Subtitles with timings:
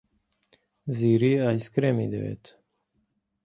[0.95, 2.45] زیری ئایسکرێمی دەوێت.